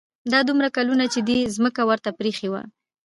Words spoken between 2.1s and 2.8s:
پرېښې وه.